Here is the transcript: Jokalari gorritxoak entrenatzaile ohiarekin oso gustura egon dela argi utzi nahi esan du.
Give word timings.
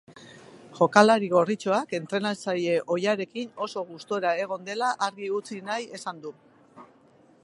Jokalari 0.77 1.27
gorritxoak 1.33 1.93
entrenatzaile 1.97 2.79
ohiarekin 2.95 3.53
oso 3.67 3.85
gustura 3.91 4.33
egon 4.47 4.67
dela 4.71 4.89
argi 5.09 5.33
utzi 5.43 5.63
nahi 5.69 5.89
esan 5.99 6.25
du. 6.25 6.35